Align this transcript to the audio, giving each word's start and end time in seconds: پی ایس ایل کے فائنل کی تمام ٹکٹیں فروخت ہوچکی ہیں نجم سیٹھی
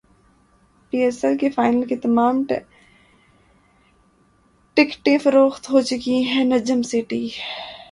پی 0.93 0.97
ایس 1.01 1.23
ایل 1.25 1.37
کے 1.37 1.49
فائنل 1.49 1.85
کی 1.87 1.95
تمام 1.97 2.41
ٹکٹیں 4.77 5.17
فروخت 5.17 5.69
ہوچکی 5.69 6.21
ہیں 6.23 6.43
نجم 6.45 6.81
سیٹھی 6.91 7.27